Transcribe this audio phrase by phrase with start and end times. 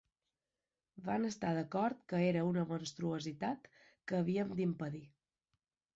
[1.09, 3.69] Vam estar d'acord que era una monstruositat
[4.13, 5.07] que havíem d'impedir.